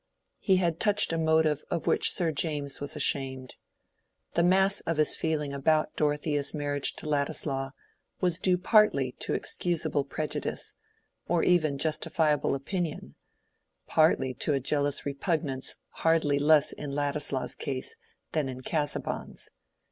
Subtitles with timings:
[0.39, 3.53] He had touched a motive of which Sir James was ashamed.
[4.33, 7.69] The mass of his feeling about Dorothea's marriage to Ladislaw
[8.19, 10.73] was due partly to excusable prejudice,
[11.27, 13.13] or even justifiable opinion,
[13.85, 17.95] partly to a jealous repugnance hardly less in Ladislaw's case
[18.31, 19.49] than in Casaubon's.